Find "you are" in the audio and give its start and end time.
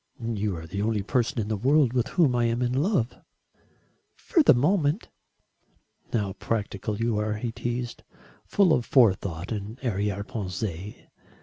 0.33-0.65, 6.97-7.35